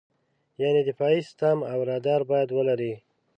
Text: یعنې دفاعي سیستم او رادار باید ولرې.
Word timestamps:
یعنې 0.61 0.81
دفاعي 0.89 1.19
سیستم 1.27 1.57
او 1.71 1.79
رادار 1.89 2.21
باید 2.31 2.49
ولرې. 2.53 2.93